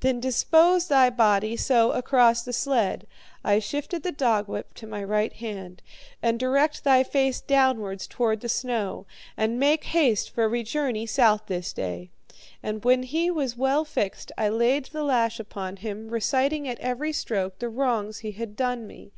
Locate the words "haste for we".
9.84-10.64